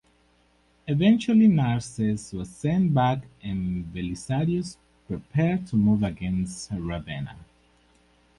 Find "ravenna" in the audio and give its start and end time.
6.71-7.35